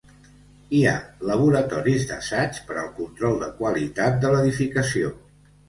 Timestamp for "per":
2.71-2.79